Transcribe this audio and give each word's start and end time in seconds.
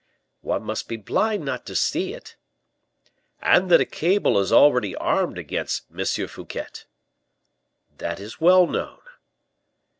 "One 0.41 0.63
must 0.63 0.87
be 0.87 0.97
blind 0.97 1.45
not 1.45 1.63
to 1.67 1.75
see 1.75 2.15
it." 2.15 2.35
"And 3.39 3.69
that 3.69 3.79
a 3.81 3.85
cabal 3.85 4.39
is 4.39 4.51
already 4.51 4.95
armed 4.95 5.37
against 5.37 5.83
M. 5.95 6.03
Fouquet?" 6.27 6.65
"That 7.99 8.19
is 8.19 8.41
well 8.41 8.65
known." 8.65 8.97